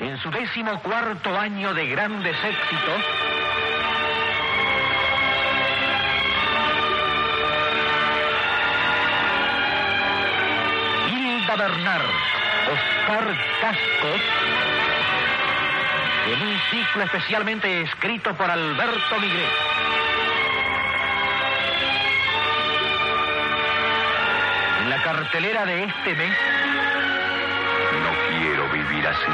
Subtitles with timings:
[0.00, 3.02] En su décimo cuarto año de grandes éxitos,
[11.10, 12.06] Hilda Bernard,
[12.72, 14.22] Oscar Cascos,
[16.32, 19.50] en un ciclo especialmente escrito por Alberto Miguel.
[24.80, 26.36] En la cartelera de este mes,
[28.88, 29.30] vivir así.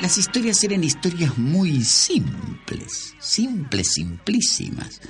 [0.00, 5.00] Las historias eran historias muy simples, simples, simplísimas,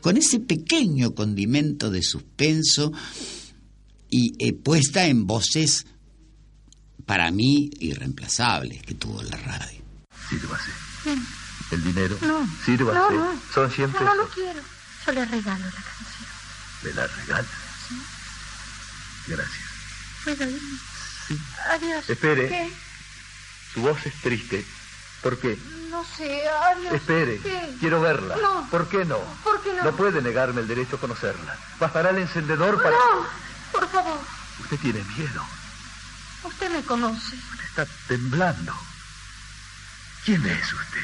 [0.00, 2.92] con ese pequeño condimento de suspenso
[4.10, 5.86] y eh, puesta en voces
[7.06, 9.80] para mí irreemplazables que tuvo la radio.
[10.28, 10.70] Sírvase.
[11.70, 12.18] El dinero.
[12.20, 12.46] No.
[12.66, 12.98] Sírvase.
[12.98, 13.40] No, no.
[13.54, 14.14] Son 100 No, pesos.
[14.14, 14.60] no lo quiero.
[15.06, 16.28] Yo le regalo la canción.
[16.84, 17.48] ¿Me la regala?
[19.26, 19.64] Gracias.
[20.24, 20.78] ¿Puedo irme?
[21.70, 22.08] Adiós.
[22.08, 22.48] Espere.
[22.48, 22.72] ¿Qué?
[23.74, 24.64] Su voz es triste.
[25.22, 25.56] ¿Por qué?
[25.88, 26.94] No sé, adiós.
[26.94, 27.38] Espere.
[27.38, 27.76] ¿Qué?
[27.80, 28.36] Quiero verla.
[28.36, 28.68] No.
[28.70, 29.18] ¿Por qué no?
[29.44, 29.84] ¿Por qué no?
[29.84, 31.56] No puede negarme el derecho a conocerla.
[31.78, 32.96] Bastará el encendedor para...
[32.96, 33.26] No,
[33.72, 34.18] por favor.
[34.60, 35.42] Usted tiene miedo.
[36.44, 37.36] Usted me conoce.
[37.68, 38.74] Está temblando.
[40.24, 41.00] ¿Quién es usted?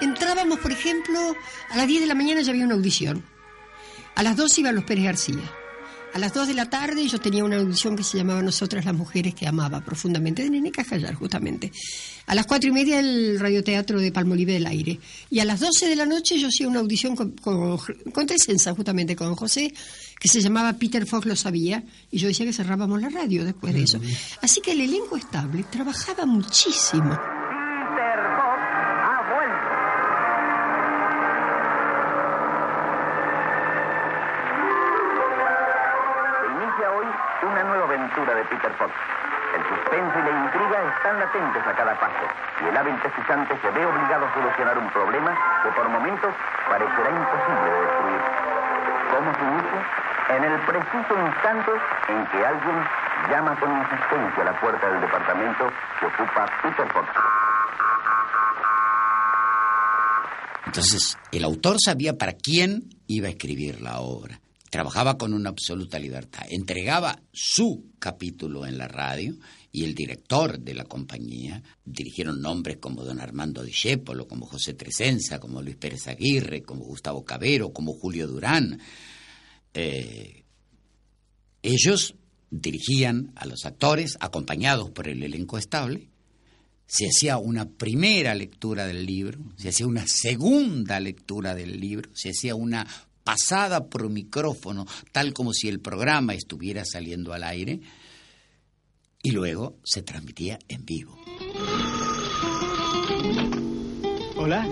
[0.00, 1.36] Entrábamos, por ejemplo,
[1.70, 3.24] a las 10 de la mañana ya había una audición.
[4.16, 5.42] A las 2 iban los Pérez García.
[6.14, 8.94] A las 2 de la tarde yo tenía una audición que se llamaba Nosotras las
[8.94, 11.72] Mujeres que amaba profundamente, de Nene Cajayar, justamente.
[12.26, 15.00] A las cuatro y media el radioteatro de Palmolive del Aire.
[15.30, 17.78] Y a las 12 de la noche yo hacía una audición con, con,
[18.12, 19.72] con Tresenza, justamente con José,
[20.20, 23.72] que se llamaba Peter Fox lo sabía, y yo decía que cerrábamos la radio después
[23.72, 23.98] de eso.
[24.42, 27.18] Así que el elenco estable trabajaba muchísimo.
[38.42, 38.90] De Peter Fox.
[39.54, 42.26] El suspense y la intriga están latentes a cada paso
[42.62, 46.34] y el hábil se ve obligado a solucionar un problema que por momentos
[46.68, 48.20] parecerá imposible de destruir.
[49.12, 49.80] ¿Cómo se inicia?
[50.36, 51.70] En el preciso instante
[52.08, 52.76] en que alguien
[53.30, 55.70] llama con insistencia a la puerta del departamento
[56.00, 57.08] que ocupa Peter Fox.
[60.66, 64.40] Entonces, el autor sabía para quién iba a escribir la obra.
[64.72, 66.46] Trabajaba con una absoluta libertad.
[66.48, 69.36] Entregaba su capítulo en la radio
[69.70, 75.38] y el director de la compañía dirigieron nombres como don Armando Discépolo, como José Tresenza,
[75.38, 78.80] como Luis Pérez Aguirre, como Gustavo Cabero, como Julio Durán.
[79.74, 80.42] Eh,
[81.60, 82.14] ellos
[82.50, 86.08] dirigían a los actores acompañados por el elenco estable
[86.86, 92.30] se hacía una primera lectura del libro, se hacía una segunda lectura del libro, se
[92.30, 92.86] hacía una
[93.24, 97.80] pasada por micrófono, tal como si el programa estuviera saliendo al aire,
[99.22, 101.18] y luego se transmitía en vivo.
[104.36, 104.66] Hola.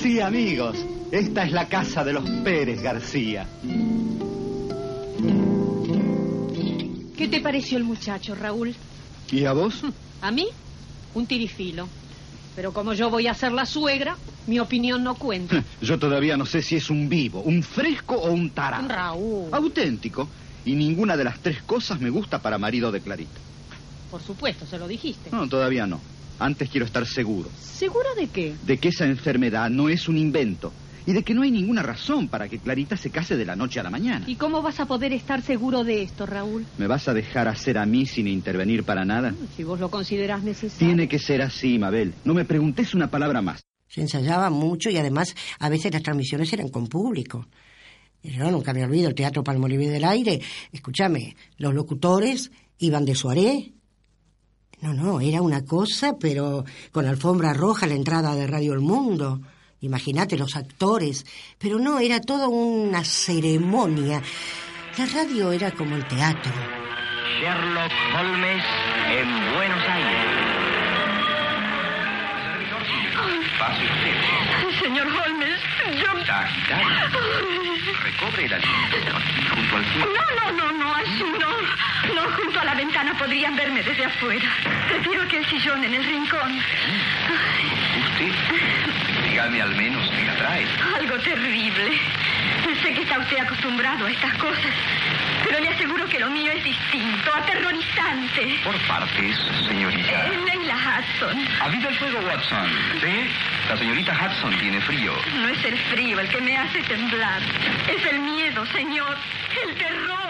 [0.00, 0.76] Sí, amigos.
[1.10, 3.46] Esta es la casa de los Pérez García.
[7.16, 8.74] ¿Qué te pareció el muchacho, Raúl?
[9.30, 9.82] ¿Y a vos?
[10.22, 10.48] ¿A mí?
[11.14, 11.86] Un tirifilo.
[12.56, 14.16] Pero como yo voy a ser la suegra,
[14.46, 15.62] mi opinión no cuenta.
[15.82, 18.88] Yo todavía no sé si es un vivo, un fresco o un tarado.
[18.88, 19.48] Raúl.
[19.52, 20.28] Auténtico.
[20.64, 23.40] Y ninguna de las tres cosas me gusta para marido de Clarita.
[24.10, 25.30] Por supuesto, se lo dijiste.
[25.32, 26.00] No, todavía no.
[26.38, 28.54] Antes quiero estar seguro ¿Seguro de qué?
[28.66, 30.72] de que esa enfermedad no es un invento
[31.06, 33.80] y de que no hay ninguna razón para que Clarita se case de la noche
[33.80, 34.24] a la mañana.
[34.28, 36.64] ¿Y cómo vas a poder estar seguro de esto, Raúl?
[36.78, 39.34] ¿Me vas a dejar hacer a mí sin intervenir para nada?
[39.56, 40.86] Si vos lo considerás necesario.
[40.86, 42.14] Tiene que ser así, Mabel.
[42.24, 43.61] No me preguntes una palabra más.
[43.92, 47.46] Se ensayaba mucho y además a veces las transmisiones eran con público.
[48.22, 50.40] Yo nunca me olvido el Teatro Palmolive del Aire.
[50.72, 53.74] Escúchame, los locutores iban de soirée.
[54.80, 59.42] No, no, era una cosa, pero con alfombra roja la entrada de Radio El Mundo.
[59.82, 61.26] Imagínate los actores.
[61.58, 64.22] Pero no, era toda una ceremonia.
[64.96, 66.52] La radio era como el teatro.
[67.40, 68.64] Sherlock Holmes
[69.10, 70.61] en Buenos Aires.
[73.62, 74.80] Pase usted.
[74.80, 75.60] Señor Holmes,
[76.02, 76.34] yo...
[76.34, 76.82] Agitado.
[78.02, 78.96] Recobre el aliento.
[79.54, 80.06] Junto al suelo.
[80.06, 81.50] No, no, no, no, así no.
[82.12, 84.50] No, Junto a la ventana podrían verme desde afuera.
[84.88, 86.58] Prefiero aquel sillón en el rincón.
[88.00, 88.32] ¿Usted?
[89.30, 90.66] Dígame al menos qué la trae.
[90.98, 92.00] Algo terrible.
[92.82, 94.74] Sé que está usted acostumbrado a estas cosas,
[95.44, 98.58] pero le aseguro que lo mío es distinto, aterrorizante.
[98.64, 99.36] Por partes,
[99.68, 100.26] señorita.
[100.26, 101.38] Eh, Leila Hudson.
[101.60, 102.68] ¡Aviva el fuego, Watson!
[103.00, 103.30] ¿Sí?
[103.68, 105.12] La señorita Hudson tiene frío.
[105.36, 107.40] No es el frío el que me hace temblar.
[107.88, 109.16] Es el miedo, señor.
[109.64, 110.22] El terror.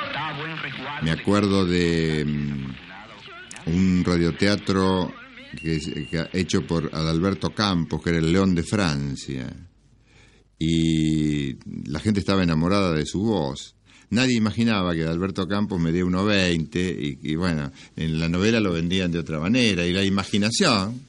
[1.01, 2.75] Me acuerdo de mm,
[3.67, 5.13] un radioteatro
[5.61, 5.79] que,
[6.11, 9.47] que hecho por Adalberto Campos, que era el León de Francia.
[10.65, 11.57] Y
[11.91, 13.75] la gente estaba enamorada de su voz.
[14.11, 19.11] Nadie imaginaba que Adalberto Campos medía 1,20 y, y bueno, en la novela lo vendían
[19.11, 21.01] de otra manera y la imaginación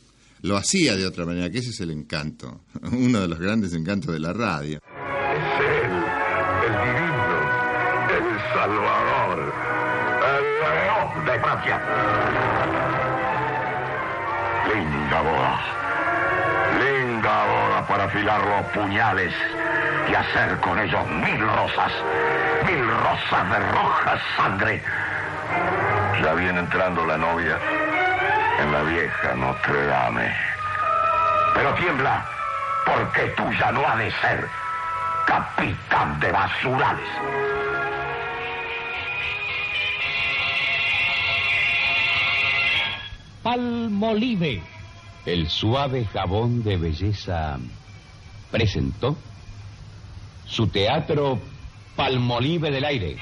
[0.42, 2.62] lo hacía de otra manera, que ese es el encanto,
[2.92, 4.80] uno de los grandes encantos de la radio.
[4.80, 5.92] Es él,
[6.66, 7.24] el divino,
[8.10, 9.54] el salvador,
[10.34, 11.78] el de Francia.
[14.74, 15.83] Linda boda.
[18.04, 19.34] Afilar los puñales
[20.10, 21.92] y hacer con ellos mil rosas.
[22.66, 24.84] Mil rosas de roja sangre.
[26.22, 27.58] Ya viene entrando la novia
[28.60, 30.36] en la vieja Notre Dame.
[31.54, 32.26] Pero tiembla,
[32.86, 34.50] porque tú ya no has de ser
[35.26, 37.10] capitán de basurales.
[43.44, 44.62] Palmolive,
[45.26, 47.58] el suave jabón de belleza,
[48.54, 49.18] presentó
[50.46, 51.40] su teatro
[51.96, 53.18] Palmolive del aire.